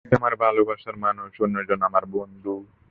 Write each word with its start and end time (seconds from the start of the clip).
একজন 0.05 0.19
আমার 0.19 0.33
ভালবাসার 0.35 0.95
মানুষ, 0.97 1.31
আর 1.33 1.43
অন্যজন 1.43 1.79
আমার 1.81 2.03
বন্ধু। 2.11 2.53